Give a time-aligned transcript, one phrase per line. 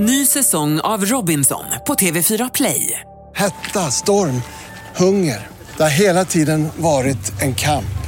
[0.00, 3.00] Ny säsong av Robinson på TV4 Play.
[3.34, 4.42] Hetta, storm,
[4.96, 5.46] hunger.
[5.76, 7.98] Det har hela tiden varit en kamp.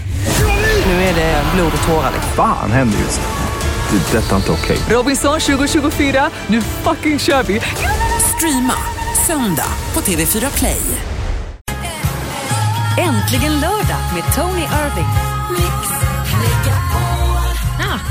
[0.87, 2.13] Nu är det blod och tårar.
[2.37, 3.99] Fan händer just nu.
[3.99, 4.19] Det.
[4.19, 4.79] är Detta är inte okej.
[4.91, 7.61] Robinson 2024, nu fucking kör vi!
[8.37, 8.75] Streama
[9.27, 10.81] söndag på TV4 Play.
[12.99, 15.31] Äntligen lördag med Tony Irving.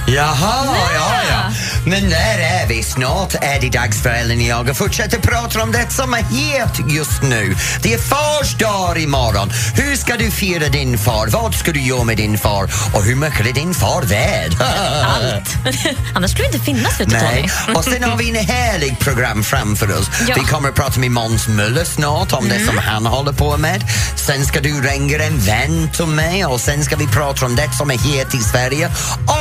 [0.07, 1.51] Jaha, ja, ja.
[1.85, 2.83] Men där är vi.
[2.83, 6.17] Snart är det dags för Ellen och jag att fortsätta prata om det som är
[6.17, 7.55] het just nu.
[7.81, 9.51] Det är fars dag imorgon.
[9.75, 11.27] Hur ska du fira din far?
[11.27, 12.63] Vad ska du göra med din far?
[12.93, 14.55] Och hur mycket är din far värd?
[15.03, 15.49] Allt.
[16.15, 17.49] Annars skulle det inte finnas, vet du, Nej.
[17.75, 20.09] Och sen har vi en härlig program framför oss.
[20.27, 20.33] Ja.
[20.33, 20.43] Mm.
[20.43, 23.83] Vi kommer att prata med Måns Möller snart om det som han håller på med.
[24.15, 27.69] Sen ska du ringa en vän till mig och sen ska vi prata om det
[27.77, 28.89] som är het i Sverige.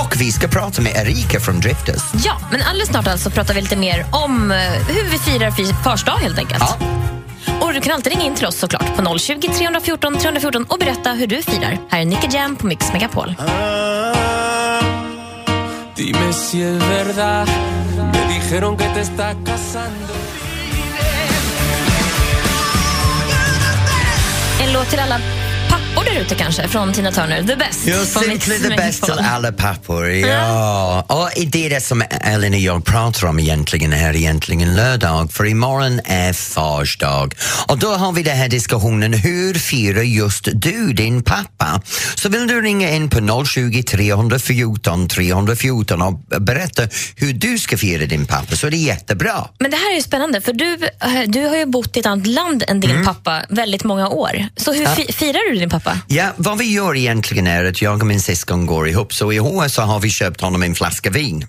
[0.03, 2.03] Och vi ska prata med Erika från Drifters.
[2.25, 5.75] Ja, men alldeles snart alltså pratar vi lite mer om eh, hur vi firar fi-
[5.85, 6.61] fars dag helt enkelt.
[6.61, 6.77] Ja.
[7.61, 11.13] Och du kan alltid ringa in till oss såklart på 020 314 314 och berätta
[11.13, 11.79] hur du firar.
[11.91, 13.35] Här är Nicky Jam på Mix Megapol.
[19.47, 20.15] Casando.
[24.61, 25.21] En låt till alla
[26.15, 27.43] där ute kanske, från Tina Turner.
[27.43, 27.87] The Best.
[27.87, 28.13] Ja, Mix
[28.45, 30.09] simply the best till alla pappor.
[30.11, 31.05] Ja.
[31.09, 35.47] Och det är det som Ellen och jag pratar om egentligen är egentligen lördag, för
[35.47, 37.35] imorgon är fars dag.
[37.67, 41.83] Och då har vi den här diskussionen, hur firar just du din pappa?
[42.15, 46.83] Så vill du ringa in på 020 314 314 och berätta
[47.17, 49.49] hur du ska fira din pappa så är det jättebra.
[49.59, 52.07] Men det här är ju spännande, för du, eh, du har ju bott i ett
[52.07, 52.97] annat land än Mm.
[52.97, 54.47] din pappa väldigt många år.
[54.57, 55.99] Så hur fi- firar du din pappa?
[56.11, 59.41] Ja, vad vi gör egentligen är att jag och min syskon går ihop, så i
[59.41, 61.47] år så har vi köpt honom en flaska vin.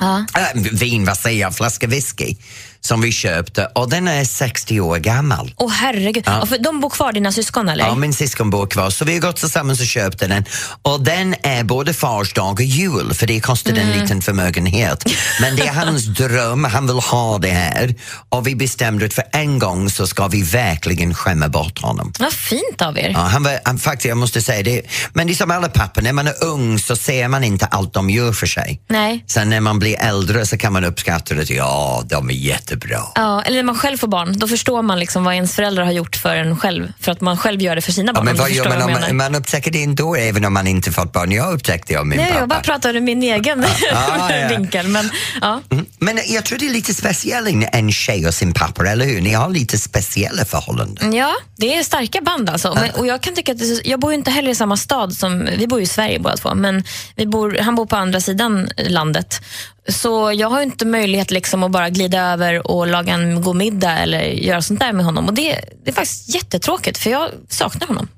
[0.00, 0.26] Ja.
[0.34, 2.36] Äh, vin, vad säger jag, flaska whisky
[2.80, 5.54] som vi köpte och den är 60 år gammal.
[5.56, 6.24] Åh herregud.
[6.26, 6.40] Ja.
[6.40, 7.84] Och För de bor kvar, dina syskon eller?
[7.84, 10.44] Ja, min syskon bor kvar så vi har gått tillsammans och köpt den
[10.82, 15.04] och den är både fars dag och jul för det kostar en liten förmögenhet.
[15.40, 17.94] Men det är hans dröm, han vill ha det här
[18.28, 22.12] och vi bestämde att för en gång så ska vi verkligen skämma bort honom.
[22.18, 23.10] Vad fint av er.
[23.10, 24.82] Ja, han var, han, faktiskt, jag måste säga det,
[25.12, 27.94] men det är som alla pappor, när man är ung så ser man inte allt
[27.94, 28.80] de gör för sig.
[28.88, 29.24] Nej.
[29.26, 32.34] Sen när man blir äldre så kan man uppskatta det, ja, de är
[32.70, 33.00] jättebra.
[33.14, 35.92] Ja, eller när man själv får barn, då förstår man liksom vad ens föräldrar har
[35.92, 36.92] gjort för en själv.
[37.00, 38.24] För att man själv gör det för sina Ja, barn.
[38.24, 40.66] men om du vad gör man om man, man upptäcker det ändå även om man
[40.66, 41.32] inte fått barn?
[41.32, 42.40] Jag upptäckte det av min Nej, pappa.
[42.40, 44.48] jag bara pratade ur min egen ja, ja.
[44.48, 44.88] vinkel.
[44.88, 45.60] Men, ja.
[45.70, 45.86] Mm.
[45.98, 49.20] Men jag tror det är lite speciellt en- en tjej och sin pappa, eller hur?
[49.20, 51.12] Ni har lite speciella förhållanden.
[51.14, 52.74] ja, det är starka band alltså.
[52.74, 55.12] Men, och jag kan tycka att det, jag bor ju inte heller i samma stad
[55.12, 56.84] som, vi bor ju i Sverige båda två, men
[57.16, 59.40] vi bor, han bor på andra sidan landet.
[59.88, 63.98] Så jag har inte möjlighet liksom att bara glida över och laga en god middag
[63.98, 65.26] eller göra sånt där med honom.
[65.26, 68.08] Och det, det är faktiskt jättetråkigt för jag saknar honom.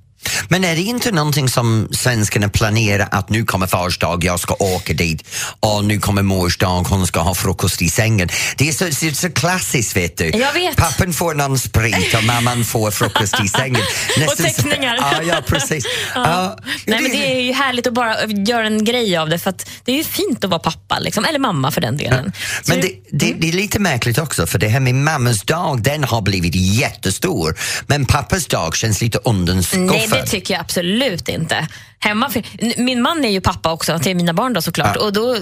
[0.49, 4.55] Men är det inte någonting som svenskarna planerar att nu kommer fars dag, jag ska
[4.59, 5.25] åka dit
[5.61, 8.29] och nu kommer mors dag, hon ska ha frukost i sängen.
[8.57, 10.25] Det är så, det är så klassiskt vet du.
[10.25, 10.77] Jag vet.
[10.77, 13.83] Pappan får någon sprit och mamman får frukost i sängen.
[14.29, 14.97] Och teckningar.
[15.01, 15.85] Ja, ja precis.
[16.15, 16.59] Ja.
[16.87, 19.71] Nej, men det är ju härligt att bara göra en grej av det för att
[19.85, 21.25] det är ju fint att vara pappa, liksom.
[21.25, 22.33] eller mamma för den delen.
[22.63, 25.83] Så Men det, det, det är lite märkligt också för det här med mammas dag,
[25.83, 27.59] den har blivit jättestor.
[27.87, 30.30] Men pappas dag känns lite undanskuffad.
[30.31, 31.67] Tycker jag absolut inte.
[31.99, 32.31] Hemma,
[32.77, 35.05] min man är ju pappa också till mina barn då såklart Ja.
[35.05, 35.37] och då,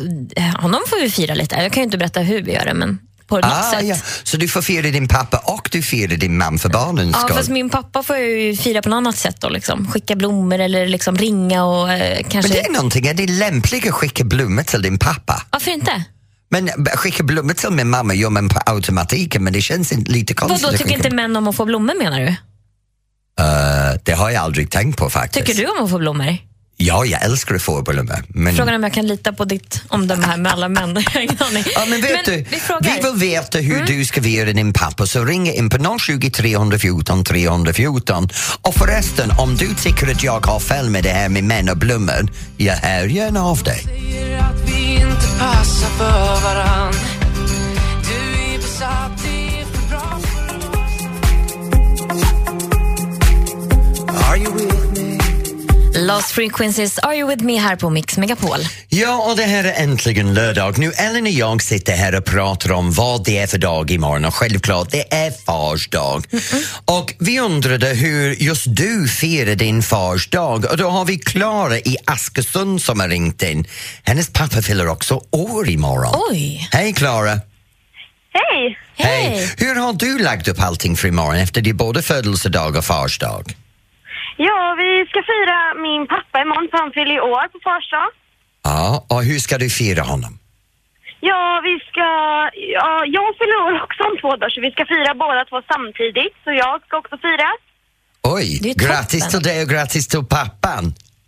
[0.60, 1.54] honom får vi fira lite.
[1.56, 3.84] Jag kan ju inte berätta hur vi gör det men på något Ah, sätt.
[3.84, 3.96] ja.
[4.22, 7.36] Så du får fira din pappa och du firar din man för barnens Ja, skull?
[7.36, 9.48] fast min pappa får jag ju fira på något annat sätt då.
[9.48, 9.90] Liksom.
[9.92, 12.38] Skicka blommor eller liksom ringa och eh, kanske...
[12.38, 15.42] Men det är någonting, är det lämpligt att skicka blommor till din pappa?
[15.50, 16.04] Varför inte?
[16.50, 20.34] Men b- skicka blommor till min mamma gör man på automatiken men det känns lite
[20.34, 22.34] konstigt Vadå, tycker skicka- inte män om att få blommor menar du?
[23.38, 25.46] Eh, det har jag aldrig tänkt på faktiskt.
[25.46, 26.36] Tycker du om att få blommor?
[26.80, 28.24] Ja, jag älskar att få blommor.
[28.28, 28.56] Men...
[28.56, 31.04] Frågan är om jag kan lita på ditt omdöme här med alla män.
[31.74, 32.90] Ja, men vet du, vi vi, frågar.
[32.90, 33.02] Mm.
[33.02, 38.28] vill veta hur du ska fira din pappa så ring in på 020 314 314
[38.62, 41.76] och förresten om du tycker att jag har fel med det här med män och
[41.76, 43.84] blommor, jag hör gärna av dig.
[56.08, 58.58] Lost Frequencies, Are You With Me här på Mix Megapol.
[58.88, 60.78] Ja, och det här är äntligen lördag.
[60.78, 64.24] Nu Ellen och jag sitter här och pratar om vad det är för dag imorgon
[64.24, 66.24] och självklart, det är fars dag.
[66.84, 71.78] Och vi undrade hur just du firar din fars dag och då har vi Klara
[71.78, 73.66] i Askersund som har ringt in.
[74.02, 76.14] Hennes pappa fyller också år imorgon.
[76.30, 76.68] Oj!
[76.72, 77.40] Hej Klara!
[78.32, 78.78] Hej!
[78.96, 79.52] Hej!
[79.56, 83.44] Hur har du lagt upp allting för imorgon efter din både födelsedag och farsdag?
[84.46, 88.10] Ja, vi ska fira min pappa imorgon för han fyller i år på fars dag.
[88.70, 90.32] Ja, och hur ska du fira honom?
[91.20, 92.06] Ja, vi ska...
[92.76, 96.34] Ja, jag fyller år också om två dagar så vi ska fira båda två samtidigt.
[96.44, 97.48] Så jag ska också fira.
[98.36, 98.74] Oj, toppen.
[98.84, 100.84] grattis till dig och grattis till pappan!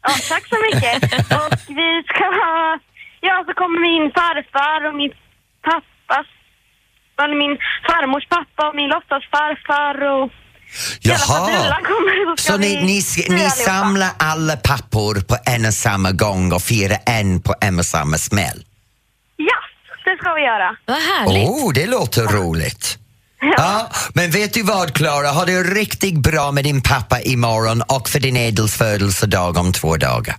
[0.07, 0.97] Ja, tack så mycket.
[1.41, 2.79] och vi ska ha...
[3.21, 5.13] Ja, så kommer min farfar och min
[5.69, 6.27] pappas...
[7.43, 7.59] Min
[7.89, 10.25] farmors pappa och min låtsasfarfar och...
[11.01, 11.77] Jaha,
[12.39, 17.43] så ni, ni, ni samlar alla pappor på en och samma gång och firar en
[17.43, 18.65] på en och samma smäll?
[19.37, 19.57] Ja,
[20.05, 20.77] det ska vi göra.
[20.87, 21.49] Vad härligt.
[21.49, 22.99] Oh, det låter roligt.
[23.57, 28.09] Ja, men vet du vad Klara, har det riktigt bra med din pappa imorgon och
[28.09, 30.37] för din Edels födelsedag om två dagar.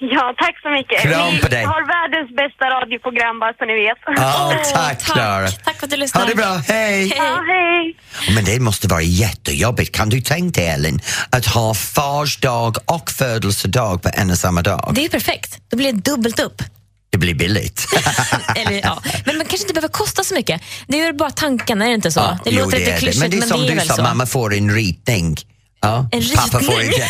[0.14, 1.00] Ja, tack så mycket.
[1.02, 1.64] Kram på dig.
[1.64, 3.98] har världens bästa radioprogram bara så ni vet.
[4.06, 5.48] Ja, Åh, tack Klara.
[5.48, 6.20] Tack för att du lyssnar.
[6.22, 7.12] Ha det bra, hej!
[7.16, 7.96] Ja, hej.
[8.34, 9.96] Men det måste vara jättejobbigt.
[9.96, 11.00] Kan du tänka dig Elin,
[11.30, 14.92] att ha fars dag och födelsedag på en och samma dag?
[14.94, 15.58] Det är perfekt.
[15.70, 16.62] Då blir det dubbelt upp.
[17.10, 17.86] Det blir billigt.
[18.56, 19.02] Eller, ja.
[19.26, 20.60] Men man kanske inte behöver kosta så mycket.
[20.86, 22.20] Det är ju bara tanken, är det inte så?
[22.20, 24.02] Ja, det jo, låter lite är klyschigt, Men det är som du väl sa, så.
[24.02, 25.36] mamma får en ritning.
[25.80, 27.00] Ja, En Pappa får ritning?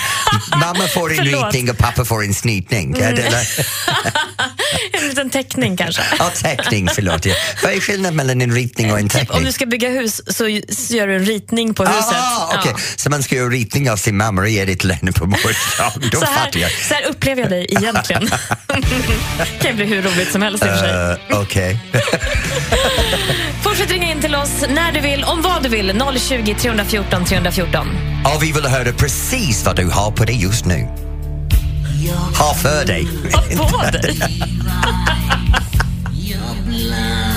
[0.52, 1.18] en, mamma får en.
[1.18, 1.44] Mm.
[1.44, 2.34] ritning och pappa får en
[3.14, 3.46] det, eller?
[5.02, 6.02] en liten teckning kanske.
[6.18, 7.26] ja, teckning, förlåt.
[7.26, 7.34] Ja.
[7.62, 9.38] Vad är skillnaden mellan en ritning och en Typ, teckning?
[9.38, 10.48] om du ska bygga hus så,
[10.94, 12.12] gör du en ritning på huset.
[12.14, 12.72] Ah, okej.
[12.76, 12.82] Ja.
[12.96, 16.10] Så man ska göra ritning av sin mamma och ge det till henne på morgondagen.
[16.12, 16.70] Då Så fattar jag.
[16.70, 18.30] så här upplever jag dig egentligen.
[18.66, 21.12] det kan bli hur roligt som helst i och för sig.
[21.32, 21.80] Uh, Okej.
[23.78, 26.02] Fortsätt ringa in till oss när du vill, om vad du vill.
[26.18, 27.86] 020 314 314.
[28.34, 30.88] Och vi vill höra precis vad du har på dig just nu.
[32.38, 33.08] Ha för dig.
[33.58, 34.20] Ha på dig!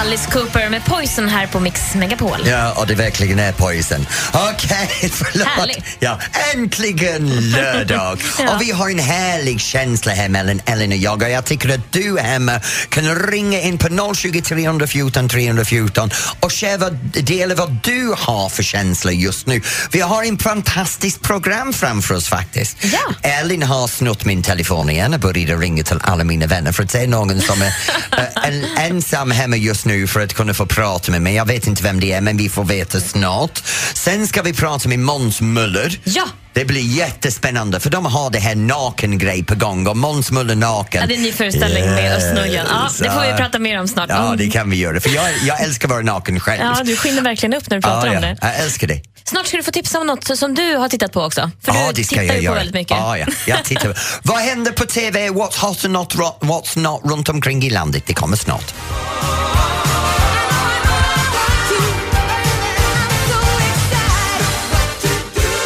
[0.00, 2.38] Alice Cooper med Poison här på Mix Megapol.
[2.46, 4.06] Ja, och det verkligen är poison.
[4.32, 5.48] Okej, förlåt.
[5.48, 5.84] Härligt.
[5.98, 6.18] Ja,
[6.54, 8.18] äntligen lördag!
[8.38, 8.54] Ja.
[8.54, 11.92] Och vi har en härlig känsla här mellan Ellen och jag och jag tycker att
[11.92, 16.10] du hemma kan ringa in på 020 314 314
[16.40, 19.62] och share vad, dela vad du har för känsla just nu.
[19.90, 22.76] Vi har en fantastiskt program framför oss faktiskt.
[22.84, 23.30] Ja.
[23.30, 26.92] Ellen har snott min telefon igen och började ringa till alla mina vänner för att
[26.92, 27.66] det är någon som är
[28.18, 31.34] eh, en, ensam hemma just nu för att kunna få prata med mig.
[31.34, 33.62] Jag vet inte vem det är men vi får veta snart.
[33.94, 35.98] Sen ska vi prata med Måns Möller.
[36.04, 36.24] Ja.
[36.52, 41.00] Det blir jättespännande för de har det här naken-grej på gång och Måns Möller naken.
[41.00, 42.66] Ja, det är en ny föreställning med Östnojan.
[42.70, 43.36] Ja, det får vi Ja.
[43.36, 44.06] prata mer om snart.
[44.08, 44.36] Ja, Mm.
[44.36, 46.60] det kan vi göra för jag, jag älskar att vara naken själv.
[46.62, 48.28] Ja, du skiner verkligen upp när du pratar ja, om ja.
[48.28, 48.36] det.
[48.40, 49.00] Jag älskar det.
[49.24, 51.50] Snart ska du få tipsa om något som du har tittat på också.
[51.64, 52.54] För ja, du det ska tittar jag ju göra.
[52.54, 52.96] på väldigt mycket.
[52.96, 53.26] Ja, ja.
[53.46, 53.98] Jag tittar.
[54.22, 55.28] Vad händer på TV?
[55.28, 58.02] What's hot and not, what's not runt omkring i landet?
[58.06, 58.74] Det kommer snart.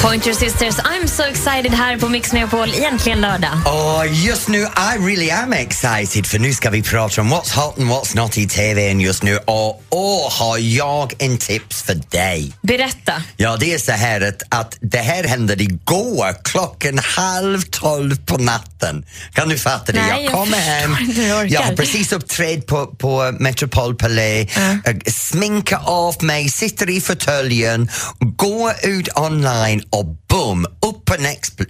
[0.05, 2.69] Pointer Sisters, I'm so excited här på Mix Megapol.
[2.69, 3.51] Egentligen lördag.
[3.67, 7.79] Och just nu, I really am excited för nu ska vi prata om what's hot
[7.79, 12.53] and what's not i TVn just nu och åh, har jag en tips för dig.
[12.63, 13.13] Berätta.
[13.37, 18.39] Ja, det är så här att, att det här hände igår klockan halv tolv på
[18.39, 19.07] natten.
[19.33, 20.01] Kan du fatta det?
[20.01, 20.97] Nej, jag kommer hem,
[21.29, 27.01] jag jag har precis uppträtt på, på Metropol Palais, äh, sminkar av mig, sitter i
[27.01, 27.91] fåtöljen,
[28.37, 31.17] går ut online och boom, upp på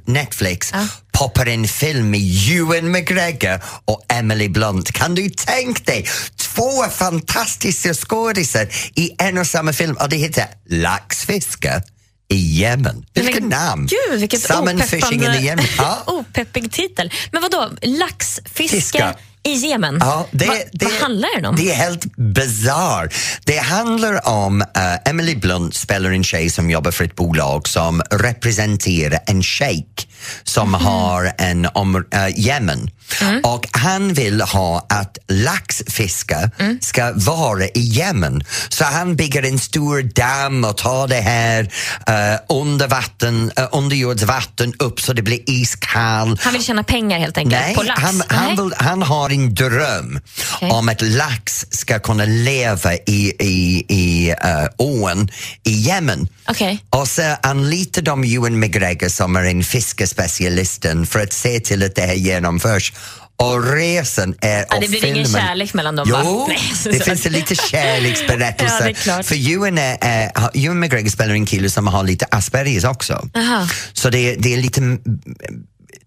[0.06, 0.72] Netflix
[1.12, 4.92] poppar en film med Ewan McGregor och Emily Blunt.
[4.92, 10.44] Kan du tänka dig två fantastiska skådisar i en och samma film och det heter
[10.68, 11.82] Laxfiske
[12.28, 13.06] i Yemen.
[13.14, 13.86] Vilket namn!
[13.86, 14.80] Gud, vilket Salmon
[15.12, 15.64] in the Yemen.
[15.78, 16.02] Ja.
[16.06, 17.12] opeppig titel.
[17.32, 17.70] Men vad då?
[17.82, 19.14] Laxfiske Fiska.
[19.48, 19.96] I Jemen?
[20.00, 21.56] Ja, det, Va, det, vad handlar den om?
[21.56, 23.08] Det är helt bizarr.
[23.44, 24.66] Det handlar om uh,
[25.10, 30.08] Emily Blunt spelar en tjej som jobbar för ett bolag som representerar en shejk
[30.44, 30.84] som Mhm.
[30.84, 32.02] har en om uh,
[32.46, 32.90] Yemen.
[33.20, 33.40] Mm.
[33.44, 36.78] Och han vill ha att laxfiske Mm.
[36.82, 38.44] ska vara i Yemen.
[38.68, 44.72] Så han bygger en stor damm och tar det här uh, under vatten, uh, underjordsvatten
[44.78, 46.38] upp så det blir iskall.
[46.42, 48.02] Han vill tjäna pengar helt enkelt Nej, på lax?
[48.02, 50.20] han, han, vill, han har en dröm
[50.54, 50.70] Okej.
[50.70, 55.28] om att lax ska kunna leva i, i, i uh, ån
[55.64, 56.28] i Yemen.
[56.48, 56.84] Okej.
[56.90, 61.94] Och så anlitar de Ewan McGregor som är en fiskespecialisten för att se till att
[61.94, 62.92] det här genomförs.
[63.36, 66.06] Och resan är Ja, det blir ingen filmen- kärlek mellan dem?
[66.10, 68.94] Jo, Nej, det finns en lite kärleksberättelse.
[69.06, 69.22] Ja.
[69.22, 73.28] För Ewan, är, är, Ewan McGregor spelar en kille som har lite Aspergers också.
[73.34, 73.68] Aha.
[73.92, 74.80] Så det, det är lite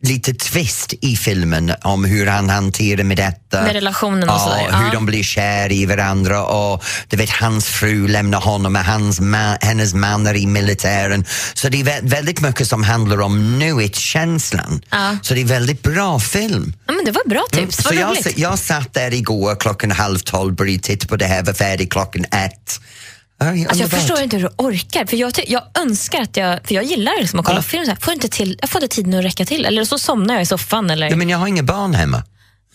[0.01, 3.61] lite twist i filmen om hur han hanterar med detta.
[3.61, 4.91] Med relationen och ja, sådär, hur ja.
[4.93, 9.57] de blir kär i varandra och du vet hans fru lämnar honom och hans ma-
[9.61, 11.25] hennes man är i militären.
[11.53, 14.81] Så det är vä- väldigt mycket som handlar om nuet-känslan.
[14.89, 15.17] Ja.
[15.21, 16.73] Så det är väldigt bra film.
[16.87, 17.57] Ja, men det var bra tips.
[17.57, 21.25] Mm, Så Vad jag, jag satt där igår klockan halv tolv, började titta på det
[21.25, 22.79] här, var färdig klockan ett.
[23.39, 25.05] Alltså jag förstår inte hur du orkar.
[25.05, 27.61] För jag, jag önskar att jag, för jag gillar liksom att kolla Ja.
[27.61, 27.85] film.
[27.85, 27.97] Så här.
[28.01, 29.65] Får inte till, jag får inte tiden att räcka till.
[29.65, 30.89] Eller så somnar jag i soffan.
[30.89, 31.09] Eller...
[31.09, 32.23] Ja, men jag har inga barn hemma.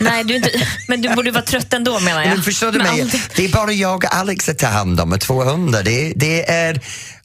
[0.01, 0.51] Nej, du inte,
[0.89, 2.29] men du borde vara trött ändå menar jag.
[2.29, 3.11] Men förstår du mig?
[3.37, 5.83] Det är bara jag och Alex att ta hand om och två hundar.
[5.83, 6.81] Det, det är,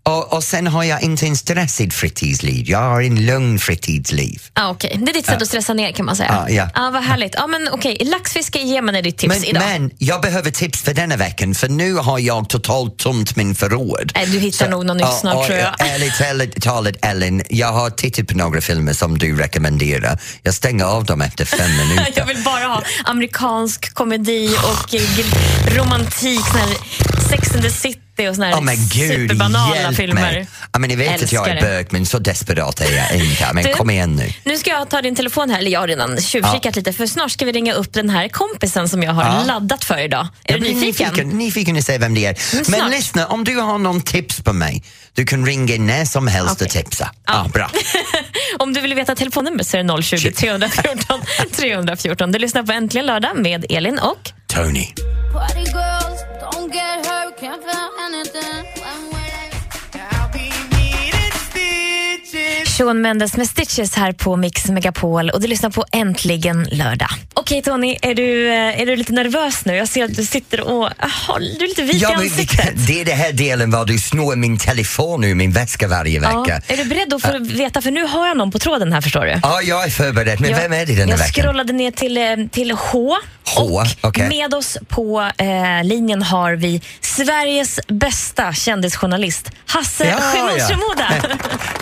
[0.08, 2.70] och, och sen har jag inte en stressigt fritidsliv.
[2.70, 4.42] Jag har en lugn fritidsliv.
[4.54, 5.00] Ah, okej.
[5.06, 6.46] Det är ditt sätt att stressa ner kan man säga.
[6.48, 6.70] Ja, ja.
[6.74, 7.36] Ah, vad härligt.
[7.36, 7.98] Ah, men, okej.
[8.06, 9.64] Laxfiske i Jemen är ditt tips Men, idag.
[9.68, 14.12] men jag behöver tips för denna veckan för nu har jag totalt tomt min förråd.
[14.16, 15.74] Nej, du hittar nog något nytt och- snart, och, tror jag.
[15.80, 20.20] Ärligt ärligt talat Ellen, jag har tittat på några filmer som du rekommenderar.
[20.44, 22.14] Jag stänger av dem efter fem minuter.
[22.16, 25.02] Jag vill bara ha amerikansk komedi och eh,
[25.78, 26.70] romantik, sån här
[27.30, 28.00] Sex and the City
[28.30, 30.22] och såna här Åh men gud, superbanala hjälp filmer.
[30.22, 30.48] mig!
[30.74, 33.50] Ja, men ni vet att jag är Älskar bög men så desperat är jag inte.
[33.54, 34.34] Men Du- kom igen nu.
[34.44, 37.32] Nu ska jag ta din telefon här, eller jag har redan tjuvkikat lite för snart
[37.32, 39.44] ska vi ringa upp den här kompisen som jag har Ja.
[39.48, 40.28] laddat för idag.
[40.44, 41.08] Är Jag du blir nyfiken?
[41.10, 42.36] nyfiken, nyfiken att se vem det är.
[42.72, 44.84] Men Men lyssna, om du har någon tips på mig,
[45.14, 46.84] du kan ringa in när som helst och Okej.
[46.84, 47.12] tipsa.
[47.28, 47.50] Ja.
[47.54, 47.72] bra.
[48.60, 51.22] Om du vill veta telefonnumret så är det 020 314
[51.58, 52.32] 314.
[52.32, 54.88] Du lyssnar på Äntligen lördag med Elin och Tony.
[56.70, 59.17] Get hurt, can't feel anything.
[62.78, 67.10] Shawn Mendes med Stitches här på Mix Megapol och du lyssnar på Äntligen lördag.
[67.34, 69.76] Okej Tony, är du, eh, är du lite nervös nu?
[69.76, 72.74] Jag ser att du sitter och aha, du är lite vit i Ja, men ansiktet.
[72.88, 76.42] det är den här delen var du snor min telefon ur min väska varje Ja.
[76.42, 76.62] vecka.
[76.68, 77.82] Är du beredd att få veta?
[77.82, 79.40] För nu har jag någon på tråden här förstår du.
[79.44, 80.42] Ja, jag är förberedd.
[80.42, 81.44] Men Jag- vem är det denna Jag veckan?
[81.44, 83.16] scrollade ner till, eh, till H.
[83.56, 84.30] H, och okej.
[84.30, 90.18] med oss på eh, linjen har vi Sveriges bästa kändisjournalist, Hasse Ja,
[90.68, 91.06] Shemon ja.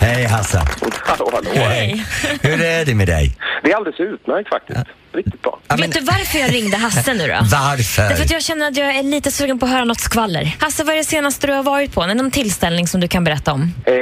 [0.00, 0.62] Hej Hasse.
[0.94, 1.50] Hallå, hallå.
[1.54, 2.04] Hej.
[2.42, 3.30] Hur är det med dig?
[3.62, 4.80] Det är alldeles utmärkt faktiskt.
[5.12, 5.58] Riktigt bra.
[5.68, 7.34] Ja, Vet du varför jag ringde Hasse nu då?
[7.52, 8.02] Varför?
[8.02, 10.56] Därför att jag känner att jag är lite sugen på att höra något skvaller.
[10.60, 12.06] Hasse, vad är det senaste du har varit på?
[12.06, 13.72] Någon tillställning som du kan berätta om?
[13.84, 13.94] Eh,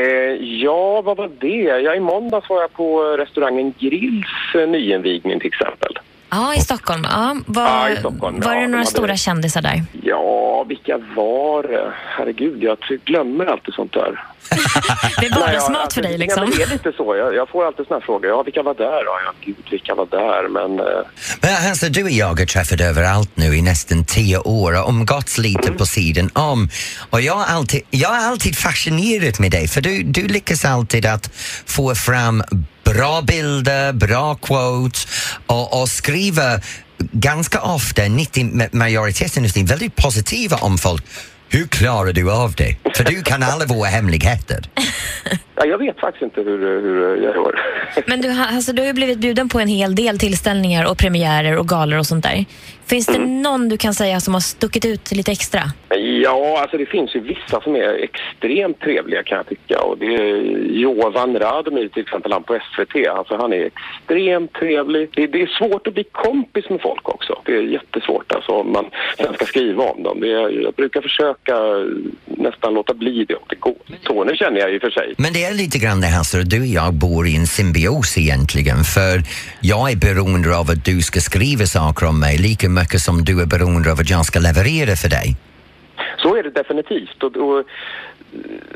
[0.63, 1.81] ja, vad var det?
[1.83, 5.99] Ja, I måndags var jag på restaurangen Grills eh, nyinvigning till exempel.
[6.35, 7.07] Ja, i Stockholm.
[7.11, 9.85] Ja, var, Ja, i Stockholm, var ja, det de några hade- stora kändisar där?
[10.03, 11.93] Ja, vilka var det?
[12.19, 14.25] Herregud, jag glömmer alltid sånt där.
[15.21, 16.51] Det är vardagsmat för dig Ja, liksom.
[16.57, 17.17] det är lite så.
[17.17, 18.31] Jag, jag får alltid såna här frågor.
[18.31, 19.05] Ja, vilka var där?
[19.05, 20.49] Ja, gud, vilka var där?
[20.49, 20.87] Men eh,
[21.41, 25.39] Men alltså, du och jag har träffat överallt nu i nästan tio år och umgåtts
[25.39, 26.69] lite på sidan om.
[27.11, 31.07] Och jag har alltid, jag har alltid fascinerat med dig för du, du lyckas alltid
[31.07, 31.31] att
[31.67, 32.43] få fram
[32.85, 35.07] bra bilder, bra quotes
[35.47, 36.65] och, och skriver
[37.13, 41.05] ganska ofta, 90, majoriteten av väldigt positiva om folk.
[41.51, 42.77] Hur klarar du av det?
[42.97, 44.59] För du kan alla våra hemligheter.
[45.57, 47.61] ja, jag vet faktiskt inte hur, hur jag gör.
[48.07, 50.99] Men du, har- alltså, du har ju blivit bjuden på en hel del tillställningar och
[50.99, 52.45] premiärer och galor och sånt där.
[52.87, 53.43] Finns det Mm.
[53.43, 55.61] någon du kan säga som har stuckit ut lite extra?
[56.23, 59.81] Ja, alltså det finns ju vissa som är extremt trevliga kan jag tycka.
[59.81, 60.37] Och det är
[60.71, 63.07] Jovan Radomir till exempel, han på SVT.
[63.09, 65.11] Alltså han är extremt trevlig.
[65.15, 67.43] Det, det är svårt att bli kompis med folk också.
[67.45, 68.85] Det är jättesvårt alltså om man
[69.17, 70.21] sen ska skriva om dem.
[70.21, 71.44] Det är, jag brukar försöka
[72.25, 73.77] nästan låta bli det om det går.
[74.03, 75.15] Tony känner jag i och för sig.
[75.19, 78.19] Men det är lite grann det här så du och jag bor i en symbios
[78.19, 79.23] egentligen för
[79.61, 83.43] jag är beroende av att du ska skriva saker om mig lika mycket som du
[83.43, 85.37] är beroende av att jag ska leverera för dig.
[86.19, 87.23] Så är det definitivt.
[87.23, 87.65] Och, och,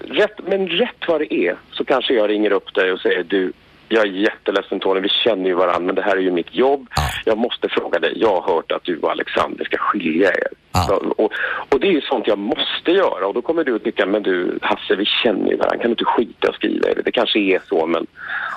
[0.08, 3.52] rätt, men rätt vad det är så kanske jag ringer upp dig och säger du,
[3.88, 6.88] jag är jätteledsen Tony, vi känner ju varandra men det här är ju mitt jobb.
[6.96, 7.02] Ja.
[7.24, 10.48] Jag måste fråga dig, jag har hört att du och Alexander ska skilja er.
[10.72, 10.80] Ja.
[10.80, 11.32] Så, och,
[11.68, 14.22] och det är ju sånt jag måste göra och då kommer du att tycka, men
[14.22, 17.02] du Hasse vi känner ju varandra, kan du inte skita och skriva det?
[17.02, 18.06] Det kanske är så men...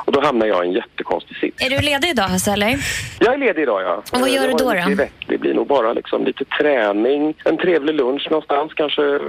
[0.05, 1.65] Och då hamnar jag i en jättekonstig sits.
[1.65, 2.77] Är du ledig idag Hasse, eller?
[3.19, 4.03] Jag är ledig idag ja.
[4.13, 5.05] Och vad gör du då, då?
[5.27, 9.19] Det blir nog bara liksom lite träning, en trevlig lunch någonstans, kanske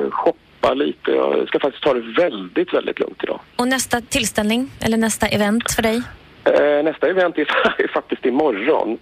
[0.62, 1.10] shoppa lite.
[1.10, 3.40] Jag ska faktiskt ta det väldigt, väldigt lugnt idag.
[3.56, 6.02] Och nästa tillställning, eller nästa event för dig?
[6.44, 7.42] Eh, nästa event är,
[7.82, 8.98] är faktiskt imorgon.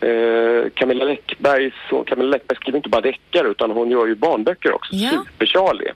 [0.00, 4.72] Eh, Camilla Läckberg, så, Camilla Läckberg skriver inte bara deckare utan hon gör ju barnböcker
[4.72, 4.94] också.
[4.94, 5.10] Ja.
[5.10, 5.92] Super-Charlie.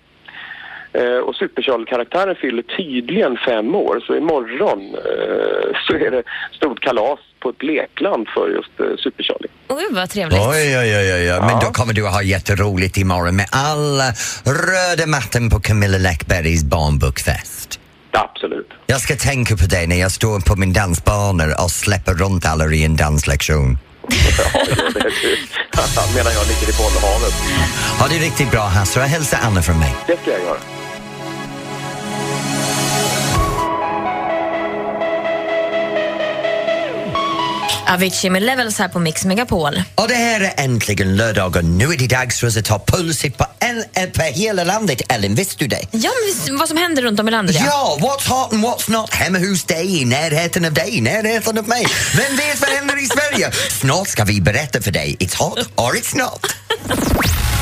[0.98, 6.22] Eh, och Super-Charlie-karaktären fyller tydligen fem år så imorgon eh, så är det
[6.52, 9.50] stort kalas på ett lekland för just eh, Super-Charlie.
[9.68, 10.40] Oj, vad trevligt.
[10.40, 11.40] Oj, oj, oj, oj, oj.
[11.40, 14.08] Men då kommer du att ha jätteroligt imorgon med alla
[14.44, 17.80] röda mattan på Camilla Läckbergs barnbokfest.
[18.10, 18.70] Absolut.
[18.86, 22.64] Jag ska tänka på dig när jag står på min dansbana och släpper runt alla
[22.74, 23.78] i en danslektion.
[25.76, 25.82] Ja.
[26.14, 27.34] Medan jag ligger i bollhavet.
[28.00, 29.94] Ha det riktigt bra Hasse och hälsa Anna från mig.
[30.06, 30.73] Det ska jag göra.
[37.94, 39.82] Avicii med Levels här på Mix Megapol.
[39.94, 42.84] Och det här är äntligen lördag och nu är det dags för oss att ta
[42.86, 43.46] pulset på,
[43.94, 45.02] eh, på hela landet.
[45.08, 45.80] Ellen, visste du det?
[45.90, 46.10] Ja,
[46.46, 49.38] men vad som händer runt om i landet Ja, what's hot and what's not hemma
[49.38, 51.86] hos dig, i närheten av dig, i närheten av mig.
[52.16, 53.50] Vem vet vad händer i Sverige?
[53.80, 55.16] Snart ska vi berätta för dig.
[55.20, 56.46] It's hot or it's not.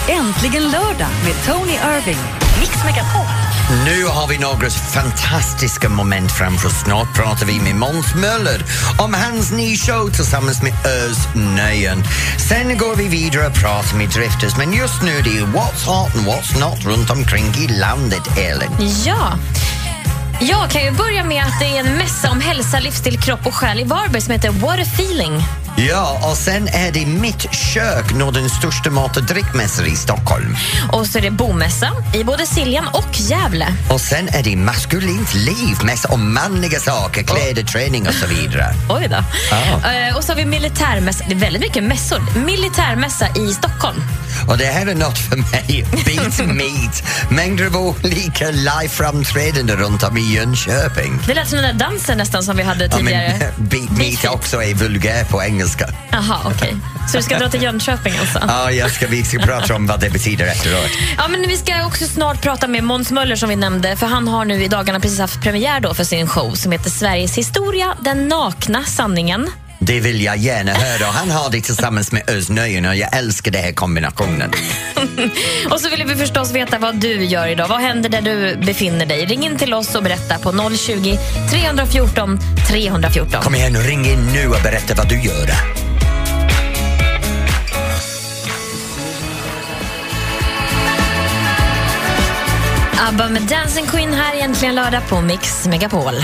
[0.09, 2.19] Äntligen lördag med Tony Irving.
[2.61, 3.41] Mix Megapol.
[3.73, 6.81] Nu har vi några fantastiska moment framför oss.
[6.85, 8.64] Snart pratar vi med Måns Möller
[8.99, 12.05] om hans nya show tillsammans med Ös Nöjen.
[12.49, 16.17] Sen går vi vidare och pratar med Drifters, men just nu det är What's Hot
[16.17, 18.91] and What's Not runt omkring i landet, Elin.
[19.05, 19.38] Ja.
[20.41, 23.55] Jag kan ju börja med att det är en mässa om hälsa, livsstil, kropp och
[23.55, 25.43] själ i Varberg som heter What a feeling.
[25.76, 30.57] Ja, och sen är det Mitt kök, Nordens största mat och drickmässa i Stockholm.
[30.93, 33.67] Och så är det bomässa i både Siljan och Gävle.
[33.91, 38.75] Och sen är det Maskulint liv, mässa om manliga saker, kläder, träning och så vidare.
[38.91, 39.17] Oj då.
[39.50, 39.91] Ja.
[39.93, 41.25] Eh, och så har vi militärmässa.
[41.29, 42.38] Det är väldigt mycket mässor.
[42.47, 44.02] Militärmässa i Stockholm.
[44.49, 45.85] Och det här är något för mig.
[46.07, 47.02] Beat meat.
[47.31, 51.19] Mängder av olika live-framträdanden runt om i Jönköping.
[51.26, 53.52] Det lät som den där dansen nästan som vi hade Ja, tidigare.
[53.59, 55.62] men beat meat också är vulgär på engelska.
[56.12, 56.76] Jaha, okej.
[57.11, 58.38] Så du ska dra till Jönköping alltså?
[58.49, 60.90] Ja, jag ska, vi ska prata om vad det betyder efteråt.
[61.16, 64.28] Ja, men vi ska också snart prata med Måns Möller som vi nämnde för han
[64.28, 67.97] har nu i dagarna precis haft premiär då för sin show som heter Sveriges historia,
[68.00, 69.50] den nakna sanningen.
[69.85, 71.05] Det vill jag gärna höra.
[71.05, 74.51] Han har det tillsammans med Özz Nöjen och jag älskar den här kombinationen.
[75.71, 77.69] Och så vill vi förstås veta vad du gör idag.
[77.69, 79.27] Vad händer där du befinner dig?
[79.27, 81.19] Ring in till oss och berätta på 020
[81.51, 83.43] 314 314.
[83.43, 85.82] Kom igen, ring in nu och berätta vad du gör.
[93.09, 96.15] ABBA med Dancing Queen här egentligen lördag på Mix Megapol.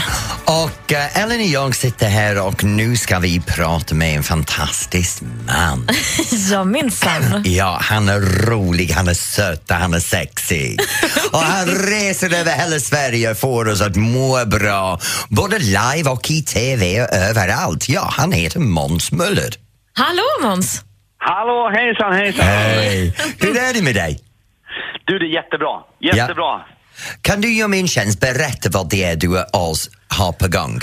[0.44, 5.22] Och uh, Ellen och jag sitter här och nu ska vi prata med en fantastisk
[5.46, 5.88] man.
[6.50, 7.42] ja, minsann.
[7.44, 10.80] Ja, han är rolig, han är söt, han är sexig.
[11.32, 15.00] Och han reser över hela Sverige och får oss att må bra.
[15.28, 17.88] Både live och i TV och överallt.
[17.88, 19.54] Ja, han heter Måns Möller.
[19.94, 20.84] Hallå Måns!
[21.18, 22.46] Hallå, hejsan, hejsan.
[22.46, 23.16] Hej!
[23.38, 24.27] Hur är det med dig?
[25.08, 25.82] Du, det är jättebra.
[25.98, 26.60] Jättebra.
[27.22, 30.48] Kan du göra mig en tjänst, berätta vad det är du och oss har på
[30.56, 30.74] gång?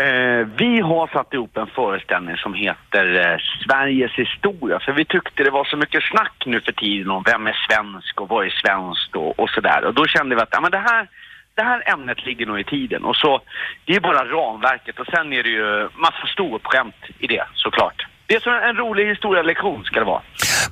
[0.00, 4.80] Eh, vi har satt ihop en föreställning som heter eh, Sveriges historia.
[4.80, 8.20] För vi tyckte det var så mycket snack nu för tiden om vem är svensk
[8.20, 9.84] och vad är svenskt och, och sådär.
[9.84, 11.08] Och då kände vi att ja, men det, här,
[11.54, 13.04] det här ämnet ligger nog i tiden.
[13.04, 13.40] Och så,
[13.84, 18.06] det är bara ramverket och sen är det ju massa ståuppskämt i det såklart.
[18.30, 20.22] Det är som en rolig historielektion ska det vara.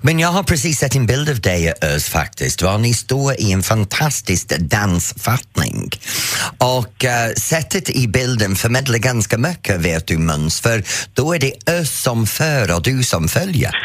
[0.01, 2.63] Men jag har precis sett en bild av dig Ös faktiskt.
[2.63, 5.91] Var ni står i en fantastisk dansfattning.
[6.59, 10.83] Och uh, sättet i bilden förmedlar ganska mycket vet du Måns, för
[11.15, 13.73] då är det Ös som för och du som följer.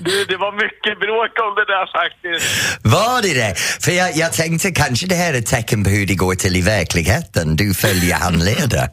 [0.00, 2.78] Du, det var mycket bråk om det där faktiskt.
[2.82, 3.58] Var det det?
[3.58, 6.56] För jag, jag tänkte kanske det här är ett tecken på hur det går till
[6.56, 7.56] i verkligheten.
[7.56, 8.88] Du följer handleder.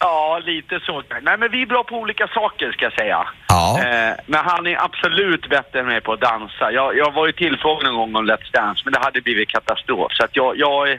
[0.00, 1.02] Ja, lite så.
[1.22, 3.28] Nej, men vi är bra på olika saker ska jag säga.
[3.48, 3.78] Ja.
[3.78, 6.72] Eh, men han är absolut bättre än mig på att dansa.
[6.72, 10.12] Jag, jag var ju tillfrågad någon gång om Let's Dance, men det hade blivit katastrof.
[10.12, 10.98] Så att jag, jag,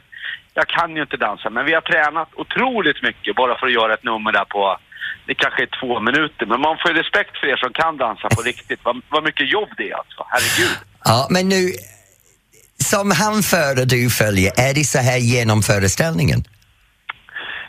[0.54, 3.94] jag kan ju inte dansa, men vi har tränat otroligt mycket bara för att göra
[3.94, 4.78] ett nummer där på,
[5.26, 6.46] det kanske är två minuter.
[6.46, 8.80] Men man får ju respekt för er som kan dansa på riktigt.
[8.84, 10.78] Vad, vad mycket jobb det är alltså, herregud.
[11.04, 11.64] Ja, men nu,
[12.78, 16.44] som han för och du följer, är det så här genom föreställningen?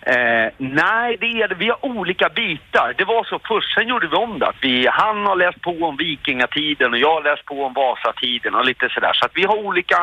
[0.06, 1.54] Eh, nej, det är det.
[1.54, 2.94] Vi har olika bitar.
[2.98, 4.52] Det var så först, sen gjorde vi om det.
[4.62, 8.64] Vi, han har läst på om vikingatiden och jag har läst på om Vasatiden och
[8.64, 9.12] lite sådär.
[9.14, 9.98] Så att vi har olika,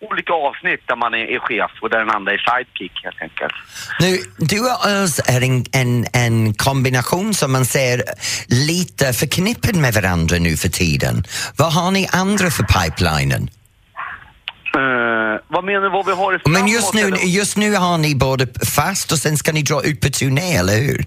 [0.00, 3.54] olika avsnitt där man är, är chef och där den andra är sidekick helt enkelt.
[4.00, 8.02] Nu, du och Özz är en, en, en kombination som man ser
[8.70, 11.24] lite förknippad med varandra nu för tiden.
[11.56, 13.50] Vad har ni andra för pipelinen?
[14.76, 17.30] Eh, vad menar du vad vi har i Men just nu, framåt, eller?
[17.38, 20.72] just nu har ni både fast och sen ska ni dra ut på turné, eller
[20.86, 21.04] hur?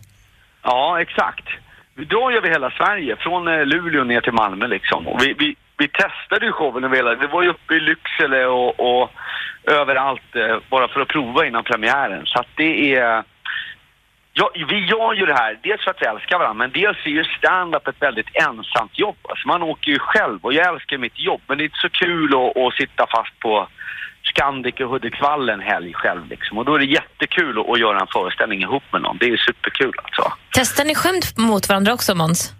[0.63, 1.47] Ja, exakt.
[1.95, 5.07] Vi drar ju över hela Sverige, från eh, Luleå ner till Malmö liksom.
[5.07, 8.45] Och vi, vi, vi testade ju showen över hela, vi var ju uppe i Lycksele
[8.45, 9.11] och, och
[9.63, 12.25] överallt eh, bara för att prova innan premiären.
[12.25, 13.23] Så att det är...
[14.35, 17.09] Ja, vi gör ju det här, dels för att vi älskar varandra, men dels är
[17.09, 19.17] ju stand-up ett väldigt ensamt jobb.
[19.29, 21.89] Alltså man åker ju själv och jag älskar mitt jobb, men det är inte så
[21.89, 23.67] kul att, att sitta fast på
[24.23, 26.57] Scandic i Hudiksvall en helg själv liksom.
[26.57, 29.17] Och då är det jättekul att, att göra en föreställning ihop med någon.
[29.17, 30.33] Det är superkul alltså.
[30.51, 32.53] Testar ni skämt mot varandra också, Måns?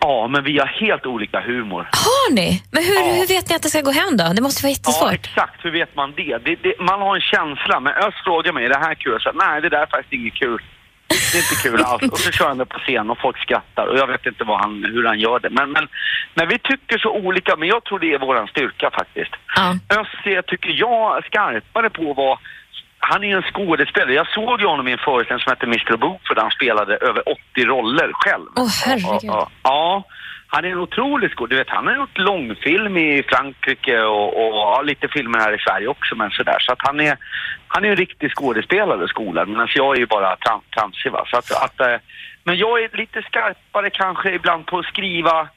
[0.00, 1.88] Ja, men vi har helt olika humor.
[1.92, 2.62] Har ni?
[2.72, 4.32] Men hur, hur vet ni att det ska gå hem då?
[4.36, 5.12] Det måste vara Ja, jättesvårt.
[5.12, 5.64] exakt.
[5.64, 6.38] Hur vet man det?
[6.44, 7.80] det, det man har en känsla.
[7.80, 9.20] Men Öst frågar mig, är det här kul?
[9.20, 10.62] Säger, nej, det där är faktiskt inget kul.
[11.08, 12.12] Det är inte kul alls.
[12.12, 14.60] Och så kör han det på scen och folk skrattar och jag vet inte vad
[14.60, 15.50] han, hur han gör det.
[15.50, 15.88] Men, men,
[16.34, 19.32] men vi tycker så olika, men jag tror det är våran styrka faktiskt.
[20.00, 22.38] Öst är, tycker jag, skarpare på vad
[22.98, 24.14] han är en skådespelare.
[24.14, 25.96] Jag såg ju honom i en föreställning som hette Mr.
[25.96, 28.46] Book där han spelade över 80 roller själv.
[28.56, 29.20] Åh, herregud.
[29.22, 30.04] Ja, ja,
[30.50, 31.48] han är en otrolig skådespelare.
[31.48, 35.58] Du vet, han har gjort långfilm i Frankrike och, och ja, lite filmer här i
[35.58, 36.56] Sverige också, men sådär.
[36.60, 37.16] Så att han är,
[37.68, 39.50] han är en riktig skådespelare, skolan.
[39.50, 41.24] Medan jag är ju bara tram, tramsig, va.
[41.30, 41.96] Så att, att, eh,
[42.44, 45.48] men jag är lite skarpare kanske ibland på att skriva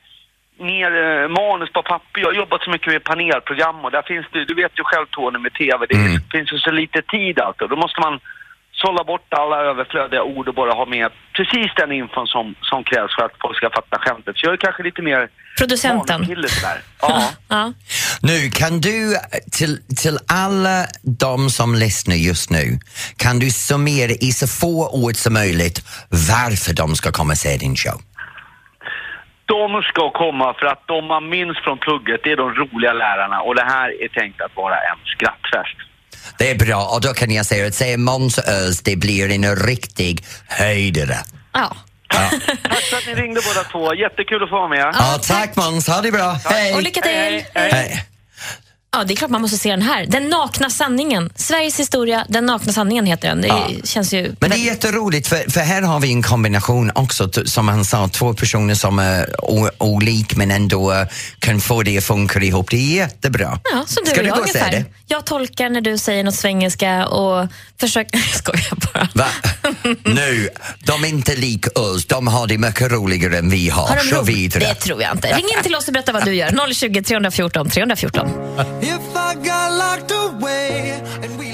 [0.58, 2.22] ner eh, manus på papper.
[2.22, 5.06] Jag har jobbat så mycket med panelprogram och där finns det, du vet ju själv
[5.06, 7.70] Tony med TV, det finns ju så lite tid alltid.
[7.70, 8.20] Då måste man
[8.84, 13.16] sålla bort alla överflödiga ord och bara ha med precis den infon som, som krävs
[13.16, 14.38] för att folk ska fatta skämtet.
[14.38, 16.26] Så jag är kanske lite mer Producenten.
[16.26, 16.78] sådär.
[17.02, 17.30] Ja.
[17.50, 17.74] Ja.
[18.22, 19.16] Nu kan du,
[19.52, 22.80] till, till alla de som lyssnar just nu,
[23.18, 25.78] kan du summera i så få ord som möjligt
[26.32, 28.02] varför de ska komma och se din show?
[29.46, 33.42] De ska komma för att de man minns från plugget, det är de roliga lärarna
[33.42, 35.91] och det här är tänkt att vara en skrattfest.
[36.38, 39.56] Det är bra och då kan jag säga att säga Måns Ös, det blir en
[39.56, 41.18] riktig höjdare.
[41.54, 41.76] Ja.
[42.64, 43.96] Tack för att ni ringde båda två.
[43.96, 44.96] Jättekul att få vara med.
[45.00, 46.40] Ja, tack Måns, ha det bra.
[46.46, 46.74] Hej!
[46.74, 47.44] Och lycka till!
[47.54, 48.06] Hej.
[48.98, 50.06] Ja, det är klart man måste se den här.
[50.06, 51.30] Den nakna sanningen.
[51.36, 53.42] Sveriges historia, Den nakna sanningen heter den.
[53.42, 53.70] Det Ja.
[53.84, 54.36] känns ju...
[54.40, 58.08] Men det är jätteroligt för, för här har vi en kombination också, som han sa,
[58.08, 61.08] två personer som är o- olik men ändå eh,
[61.40, 62.70] kan få det att funka ihop.
[62.70, 63.60] Det är jättebra.
[63.74, 64.72] Ja, som du Ska och du gå och ungefär.
[64.72, 64.86] det?
[65.08, 67.48] Jag tolkar när du säger något svengelska och
[67.80, 68.18] försöker...
[68.32, 69.08] Jag skojar bara.
[69.14, 69.28] Va?
[70.04, 70.50] nu,
[70.80, 73.88] de är inte lik oss, de har det mycket roligare än vi har.
[73.88, 74.30] Har de roligt?
[74.38, 74.64] vidare.
[74.64, 75.28] Det tror jag inte.
[75.28, 76.74] Ring in till oss och berätta vad du gör.
[76.74, 78.30] 020 314 314.
[78.82, 80.92] If I got locked away
[81.24, 81.52] and we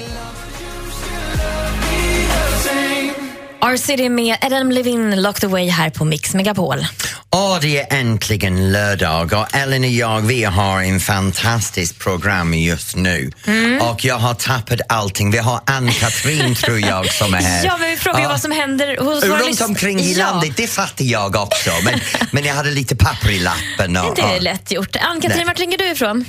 [3.60, 6.86] R-City med Adam Levine Locked Away här på Mix Megapol.
[7.30, 12.96] Och det är äntligen lördag och Ellen och jag vi har en fantastisk program just
[12.96, 13.30] nu.
[13.46, 13.82] Mm.
[13.82, 15.30] Och jag har tappat allting.
[15.30, 17.64] Vi har Ann-Katrin tror jag som är här.
[17.66, 20.26] Ja, men vi frågar ju vad som händer hos Runt omkring i Ja.
[20.26, 21.70] landet, det fattar jag också.
[21.84, 22.00] Men,
[22.32, 23.96] men jag hade lite papper i lappen.
[24.06, 24.96] Och, Det är och- lätt gjort.
[24.96, 26.24] Ann-Katrin, vart ringer du ifrån?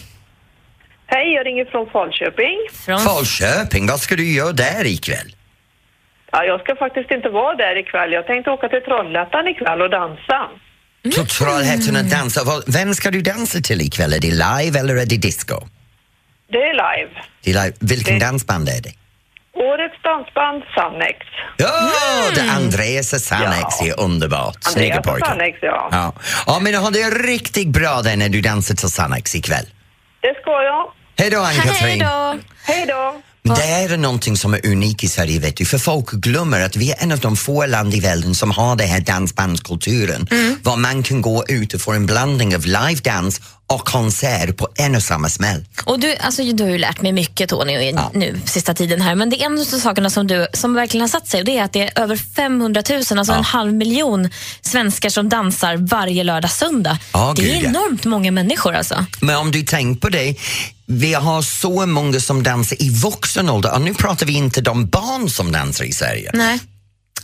[1.11, 2.57] Hej, jag ringer från Falköping.
[2.85, 2.99] Från...
[2.99, 5.35] Falköping, vad ska du göra där ikväll?
[6.31, 8.11] Ja, jag ska faktiskt inte vara där ikväll.
[8.11, 10.39] Jag tänkte åka till Trollhättan ikväll och dansa.
[11.15, 12.41] Så Trollhättan och dansa.
[12.67, 14.13] Vem ska du dansa till ikväll?
[14.13, 15.55] Är det live eller är det disco?
[16.51, 17.11] Det är live.
[17.43, 17.75] Det är live.
[17.79, 18.93] Vilken dansband är det?
[19.53, 21.17] Årets dansband Sannex.
[21.57, 21.91] Ja,
[22.35, 24.57] det är Andreas och Sannex är underbart.
[24.63, 25.27] Snygga pojkar.
[25.27, 25.89] Sannex, ja.
[25.91, 26.13] Ja.
[26.47, 29.65] ja, men ha det riktigt bra där när du dansar till Sannex ikväll.
[30.21, 30.91] Det ska jag.
[31.19, 32.03] Hej då Ann-Katrin.
[32.63, 33.21] Hej då.
[33.55, 36.91] Det är någonting som är unikt i Sverige, vet du, för folk glömmer att vi
[36.91, 40.27] är en av de få länder i världen som har den här dansbandskulturen,
[40.63, 44.95] var man kan gå ut och få en blandning av live-dans och konsert på en
[44.95, 45.65] och samma smäll.
[45.85, 49.15] Och du, alltså, du har ju lärt mig mycket Tony i- nu sista tiden här.
[49.15, 51.57] Men det är en av sakerna som, du, som verkligen har satt sig och det
[51.57, 54.29] är att det är över 500 000, alltså en halv miljon
[54.61, 56.97] svenskar som dansar varje lördag söndag.
[57.13, 57.69] Ja, det är gud, ja.
[57.69, 59.05] enormt många människor alltså.
[59.21, 60.35] Men om du tänker på det,
[60.91, 64.87] vi har så många som dansar i vuxen ålder och nu pratar vi inte om
[64.87, 66.31] barn som dansar i Sverige.
[66.33, 66.59] Nej.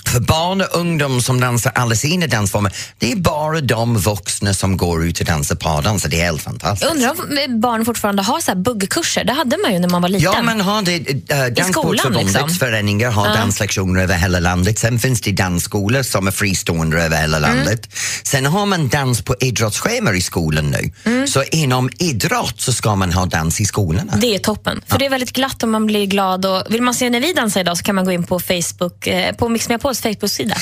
[0.07, 4.77] För barn och ungdom som dansar alla sina dansformer, det är bara de vuxna som
[4.77, 6.03] går ut och dansar pardans.
[6.03, 6.83] Det är helt fantastiskt.
[6.83, 9.23] Jag undrar om barn fortfarande har så här buggkurser.
[9.23, 10.31] Det hade man ju när man var liten.
[10.33, 12.49] Ja, men har det, äh, Danssportförbundets liksom.
[12.49, 13.33] föreningar har Ja.
[13.33, 14.79] danslektioner över hela landet.
[14.79, 17.55] Sen finns det dansskolor som är fristående över hela Mm.
[17.57, 17.89] landet.
[18.23, 20.91] Sen har man dans på idrottsscheman i skolan nu.
[21.11, 21.27] Mm.
[21.27, 24.13] Så inom idrott så ska man ha dans i skolorna.
[24.21, 24.81] Det är toppen.
[24.87, 26.45] För det är väldigt glatt och man blir glad.
[26.45, 29.07] Och vill man se när vi dansar idag så kan man gå in på Facebook,
[29.07, 29.69] eh, på Mix
[30.03, 30.55] Megapols Facebook-sida.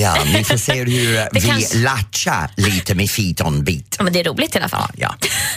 [0.00, 3.94] Ja, ni får se hur vi kanske- latchar lite med feet on beat.
[3.98, 4.90] Ja, men det är roligt i alla fall.
[4.96, 5.14] Ja.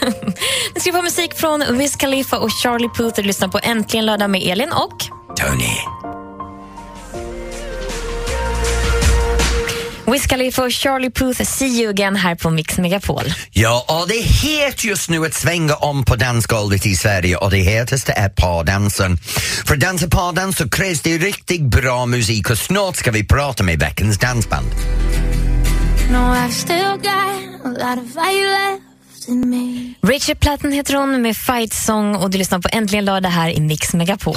[0.74, 3.16] Nu ska vi få musik från Wiz Khalifa och Charlie Puth.
[3.16, 4.96] Du lyssnar på Äntligen lördag med Elin och...
[5.36, 5.76] Tony.
[10.12, 13.24] Wiz Khalifa och Charlie Puth, See you again här på Mix Megapol.
[13.50, 17.50] Ja, och det är het just nu att svänga om på dansgolvet i Sverige och
[17.50, 19.18] det hetaste är pardansen.
[19.66, 23.62] För att dansa pardans så krävs det riktigt bra musik och snart ska vi prata
[23.62, 24.66] med veckans dansband.
[26.10, 26.34] No.
[30.02, 33.60] Rachel Platten heter hon med Fight Song och du lyssnar på Äntligen lördag här i
[33.60, 34.36] Mix Megapol.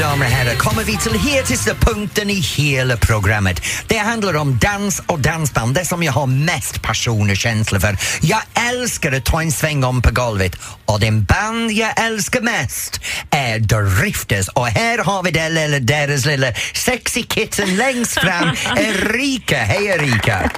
[0.00, 3.62] Damer och herrar kommer vi till hetaste punkten i hela programmet.
[3.86, 7.96] Det handlar om dans och dansband, det som jag har mest passion och känsla för.
[8.22, 13.00] Jag älskar att ta en sväng om på golvet och den band jag älskar mest
[13.30, 18.48] är The Rifters och här har vi det lilla, deras lilla sexy kitten längst fram,
[18.76, 19.56] Erika.
[19.56, 20.50] Hej Erika!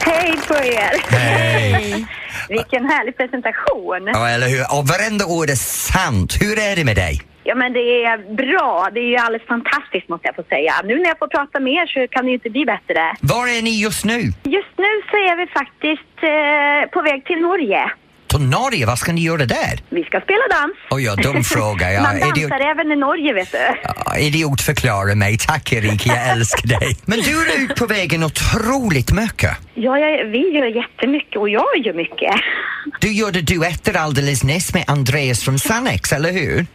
[0.00, 1.02] Hej på er!
[1.08, 2.06] Hej!
[2.48, 4.02] Vilken härlig presentation.
[4.06, 4.78] Ja, eller hur?
[4.78, 6.36] Och varenda ord är sant.
[6.40, 7.22] Hur är det med dig?
[7.48, 8.88] Ja, men det är bra.
[8.94, 10.72] Det är ju alldeles fantastiskt måste jag få säga.
[10.84, 13.00] Nu när jag får prata med er så kan det ju inte bli bättre.
[13.20, 14.20] Var är ni just nu?
[14.56, 17.82] Just nu så är vi faktiskt eh, på väg till Norge.
[18.30, 19.74] Till Norge, vad ska ni göra där?
[19.88, 20.76] Vi ska spela dans.
[20.90, 21.92] Oj, ja, dum fråga.
[21.92, 23.58] Ja, Man idiot, dansar även i Norge, vet du.
[23.82, 25.38] ja, idiot förklara mig.
[25.38, 26.96] Tack Erika, jag älskar dig.
[27.06, 29.50] Men du är ute på vägen otroligt mycket.
[29.74, 32.34] Ja, jag, vi gör jättemycket och jag gör mycket.
[33.00, 36.66] Du gjorde duetter alldeles nyss med Andreas från Sannex, eller hur?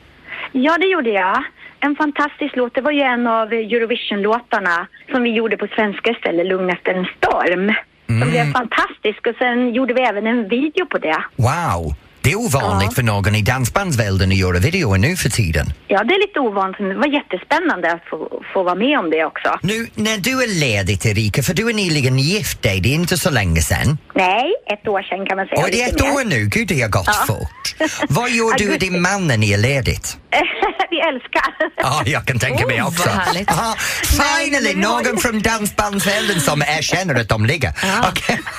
[0.56, 1.44] Ja, det gjorde jag.
[1.80, 2.76] En fantastisk låt.
[2.76, 7.06] Det var ju en av Eurovision-låtarna som vi gjorde på svenska istället, Lugn efter en
[7.18, 7.74] storm.
[8.10, 8.30] Mm.
[8.30, 11.24] blev fantastisk och sen gjorde vi även en video på det.
[11.36, 11.96] Wow!
[12.24, 15.66] Det är ovanligt för någon i dansbandsvärlden att göra videor nu för tiden.
[15.88, 19.10] Ja, det är lite ovanligt, men det var jättespännande att få, få vara med om
[19.10, 19.60] det också.
[19.62, 23.18] Nu, när du är ledig Erika, för du är nyligen gift dig, det är inte
[23.18, 23.98] så länge sedan.
[24.16, 25.62] Nej, ett år sedan kan man säga.
[25.64, 26.12] Och det är ett mer.
[26.14, 27.26] år nu, gud det har gått Ja.
[27.28, 27.76] fort.
[28.10, 30.18] Vad gör du och din man när ni är ledigt?
[30.90, 31.48] vi älskar.
[31.78, 33.10] Ja, jag kan tänka mig Oh, också.
[33.10, 33.52] vad härligt.
[33.52, 33.76] Aha,
[34.22, 37.72] finally, någon från dansbandsvärlden som erkänner att de ligger.
[38.10, 38.40] Okej.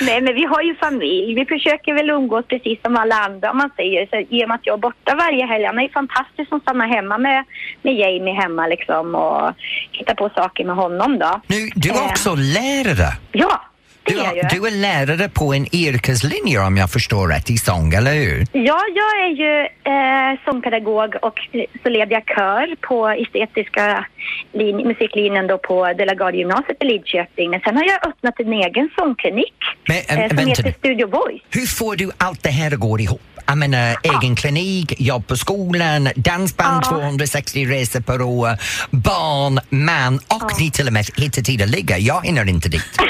[0.00, 1.34] Nej, men vi har ju familj.
[1.34, 4.06] Vi försöker väl umgås precis som alla andra om man säger.
[4.06, 5.64] Så I och med att jag är borta varje helg.
[5.64, 7.44] Han är ju fantastisk som stannar hemma med,
[7.82, 9.52] med Jamie hemma liksom och
[9.92, 11.40] hittar på saker med honom då.
[11.46, 13.08] Nu, du är Eh, också lärare.
[13.32, 13.63] Ja,
[14.06, 14.14] Du,
[14.50, 18.46] du är lärare på en yrkeslinje om jag förstår rätt i sång, eller hur?
[18.52, 24.06] Ja, jag är ju eh, sångpedagog och eh, så leder jag kör på estetiska
[24.52, 27.50] lin- musiklinjen då på Delagardgymnasiet i Lidköping.
[27.50, 29.54] Men sen har jag öppnat en egen sångklinik
[29.88, 30.72] Men, eh, äh, som heter nu.
[30.72, 31.42] Studio Voice.
[31.50, 33.20] Hur får du allt det här att gå ihop?
[33.46, 38.48] Jag menar, egen klinik, jobb på skolan, dansband 260 resor per år,
[38.90, 41.98] barn, man och ni till och med hittar tid att ligga.
[41.98, 42.82] Jag hinner inte dit.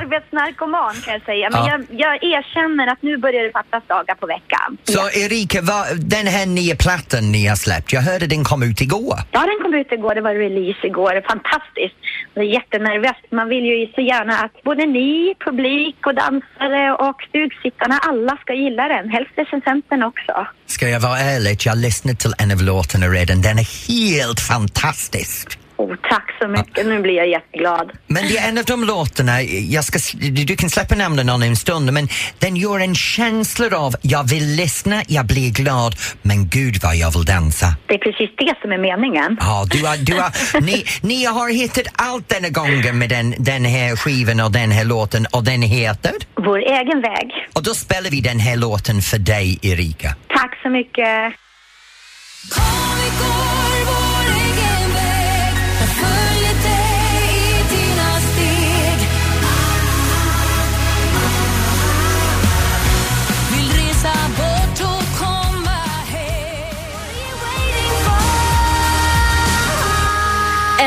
[0.00, 1.70] Arbetsnarkoman kan jag säga, men Ja.
[1.70, 4.76] jag, jag erkänner att nu börjar det fattas dagar på veckan.
[4.84, 8.80] Så Erika, vad, den här nya plattan ni har släppt, jag hörde den kom ut
[8.80, 9.18] igår.
[9.30, 10.14] Ja, den kom ut igår.
[10.14, 11.22] Det var release igår.
[11.28, 11.96] Fantastiskt.
[12.34, 13.16] Jag är jättenervös.
[13.30, 18.52] Man vill ju så gärna att både ni, publik och dansare och stugsittarna, alla ska
[18.54, 19.08] gilla den.
[19.12, 20.46] Helst recensenten också.
[20.66, 23.42] Ska jag vara ärlig, jag har lyssnat till en av låtarna redan.
[23.42, 25.58] Den är helt fantastisk.
[25.82, 26.86] Oh, tack så mycket.
[26.86, 27.92] Nu blir jag jätteglad.
[28.06, 29.98] Men det är en av de låtarna, jag ska,
[30.46, 34.46] du kan släppa namnen om en stund, men den gör en känsla av jag vill
[34.56, 37.66] lyssna, jag blir glad, men gud vad jag vill dansa.
[37.86, 39.36] Det är precis det som är meningen.
[39.40, 43.64] Ja, du har, du har, ni, ni har hittat allt denna gången med den, den
[43.64, 46.12] här skivan och den här låten och den heter?
[46.36, 47.30] Vår egen väg.
[47.54, 50.16] Och då spelar vi den här låten för dig, Erika.
[50.28, 51.34] Tack så mycket.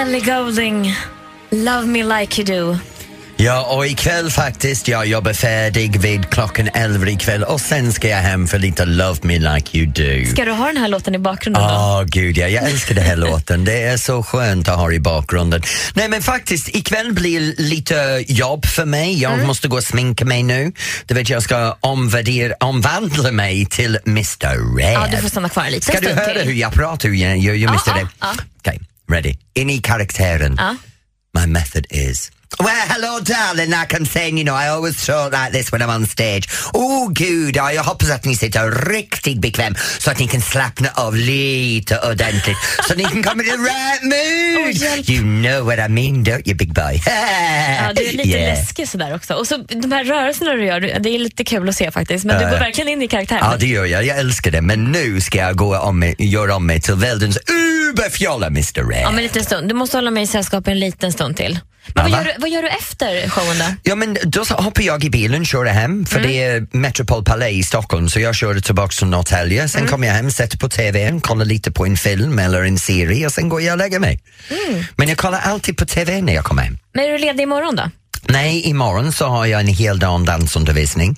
[0.06, 0.96] Ellie Goulding,
[1.52, 2.78] Love Me Like You Do.
[3.38, 8.18] Ja, och ikväll faktiskt, jag jobbar färdig vid klockan 11 ikväll och sen ska jag
[8.18, 10.32] hem för lite Love Me Like You Do.
[10.32, 11.70] Ska du ha den här låten i bakgrunden då?
[11.70, 13.65] Åh gud ja, jag älskar den här låten.
[13.65, 15.62] Det är så skönt att ha i bakgrunden.
[15.94, 19.22] Nej men faktiskt, ikväll blir lite jobb för mig.
[19.22, 19.48] Jag Mm.
[19.48, 20.72] måste gå och sminka mig nu.
[21.06, 24.94] Du vet, jag ska omvärdera, omvandla mig till Mr Red.
[24.94, 26.41] Ja, du får stanna kvar en liten Ska du höra till.
[26.44, 28.08] hur jag pratar, hur jag gör jag Ja, Mr ja, Red?
[28.22, 28.28] ja.
[28.60, 29.38] Okej, ready.
[29.54, 30.54] In i karaktären.
[30.58, 30.70] Ja.
[30.70, 30.76] Ah.
[31.34, 35.52] My method is Well, hello darling, like I'm saying, you know, I always talk like
[35.52, 36.48] this when I'm on stage.
[36.74, 40.90] Oh gud, ja, jag hoppas att ni sitter riktigt bekväm så att ni kan slappna
[40.94, 45.10] av lite ordentligt så ni kan komma i the right mood.
[45.10, 47.02] you know what I mean, don't you big boy?
[47.86, 48.60] Ja, du är lite Yeah.
[48.60, 49.34] läskig sådär också.
[49.34, 52.26] Och så de här rörelserna du gör, det är lite kul att se faktiskt.
[52.26, 53.42] Men du Ja, går verkligen in i karaktären.
[53.52, 54.06] Ja, det gör jag.
[54.06, 54.62] Jag älskar det.
[54.62, 57.38] Men nu ska jag gå om mig, göra om mig till världens
[57.92, 59.06] uberfjolla Mr Red.
[59.06, 59.68] Men en liten stund.
[59.70, 61.60] Du måste hålla mig i sällskap en liten stund till.
[61.93, 62.17] Men vad Va?
[62.17, 63.65] gör, du, vad gör du efter showen då?
[63.84, 66.32] Ja men då hoppar jag i bilen, kör hem, för Mm.
[66.32, 69.91] det är Metropol Palais i Stockholm så jag kör tillbaka till Norrtälje, sen Mm.
[69.91, 73.32] kommer jag hem, sätter på TVn, kollar lite på en film eller en serie och
[73.32, 74.19] sen går jag och lägger mig.
[74.67, 74.84] Mm.
[74.95, 76.78] Men jag kollar alltid på TV när jag kommer hem.
[76.93, 77.89] Men är du ledig imorgon då?
[78.30, 81.16] Nej, imorgon så har jag en hel dag om dansundervisning.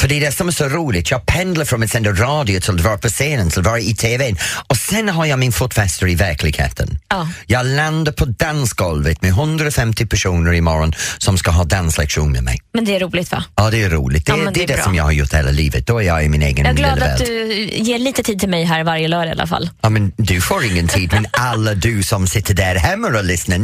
[0.00, 1.10] För det är det som är så roligt.
[1.10, 3.94] Jag pendlar från att sända radio till att vara på scenen till att vara i
[3.94, 6.98] TVn och sen har jag min fotfäste i verkligheten.
[7.08, 7.28] Ja.
[7.46, 12.58] Jag landar på dansgolvet med 150 personer imorgon som ska ha danslektion med mig.
[12.74, 13.44] Men det är roligt va?
[13.56, 14.26] Ja, det är roligt.
[14.26, 14.84] Det, Ja, det det är det bra.
[14.84, 15.86] som jag har gjort hela livet.
[15.86, 17.28] Då är jag i min egen Jag är glad lilla att värld.
[17.28, 19.70] du ger lite tid till mig här varje lördag i alla fall.
[19.80, 23.58] Ja, men du får ingen tid, men alla du som sitter där hemma och lyssnar,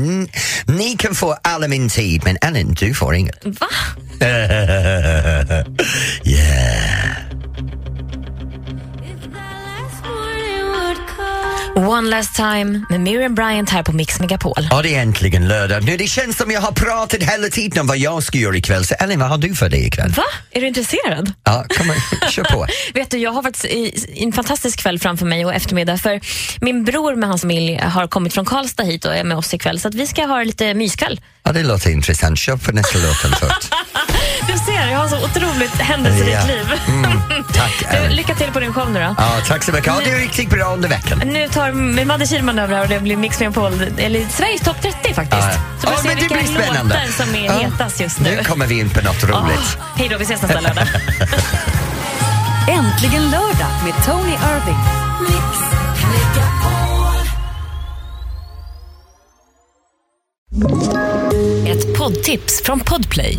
[0.73, 3.45] ni kan få alla min tid, men Ellen, du får inget.
[3.45, 3.67] Va?
[6.25, 7.30] yeah.
[11.77, 14.69] One last time med Miriam Bryant här på Mix Megapol.
[14.71, 15.85] Ja, det är äntligen lördag.
[15.85, 18.85] Nu, det känns som jag har pratat hela tiden om vad jag ska göra ikväll.
[18.85, 20.11] Så Ellen, vad har du för dig ikväll?
[20.11, 20.23] Va?
[20.51, 21.33] Är du intresserad?
[21.45, 21.93] Ja, kom
[22.31, 22.67] kör på.
[22.95, 26.21] Vet du, jag har faktiskt i- en fantastisk kväll framför mig och eftermiddag för
[26.61, 29.81] min bror med hans familj har kommit från Karlstad hit och är med oss ikväll
[29.81, 31.21] så att vi ska ha lite myskväll.
[31.43, 32.39] Ja, det låter intressant.
[32.39, 32.99] Kör på nästa
[33.41, 33.73] först.
[34.81, 36.47] Du ser, jag har så otroligt händelserikt Ja.
[36.47, 36.67] liv.
[36.89, 37.21] Mm,
[37.53, 39.15] tack, Du, lycka till på din show nu då.
[39.19, 39.87] Ja, tack så mycket.
[39.87, 41.23] Ja, det är riktigt bra under veckan.
[41.25, 45.15] Nu tar Madde Kihlman över här och det blir Mix Megapol, eller Sveriges topp 30
[45.15, 45.43] faktiskt.
[45.43, 47.53] Ja, Så vi ja, får se men det vilka låtar som är Ja.
[47.53, 48.37] hetast just nu.
[48.37, 49.79] Nu kommer vi in på något roligt.
[49.97, 50.87] Hej då, vi ses nästa lördag.
[52.69, 54.79] Äntligen lördag med Tony Irving.
[61.67, 63.39] Ett poddtips från Podplay.